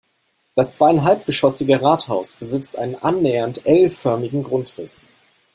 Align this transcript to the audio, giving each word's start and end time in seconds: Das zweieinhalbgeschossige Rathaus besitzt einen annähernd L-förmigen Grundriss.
Das 0.55 0.73
zweieinhalbgeschossige 0.73 1.79
Rathaus 1.79 2.35
besitzt 2.37 2.75
einen 2.75 2.95
annähernd 2.95 3.67
L-förmigen 3.67 4.41
Grundriss. 4.41 5.11